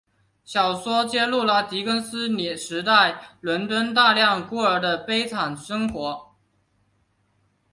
[0.43, 6.33] 小说揭露了狄更斯时代伦敦大量孤儿的悲惨生活。